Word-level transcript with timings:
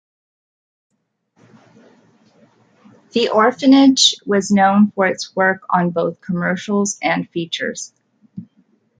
The 3.11 3.29
Orphanage 3.29 4.15
was 4.25 4.49
known 4.49 4.89
for 4.89 5.05
its 5.05 5.35
work 5.35 5.61
on 5.69 5.91
both 5.91 6.21
commercials 6.21 6.97
and 7.03 7.29
features. 7.29 7.93